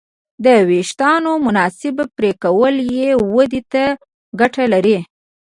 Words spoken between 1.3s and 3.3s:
مناسب پرېکول یې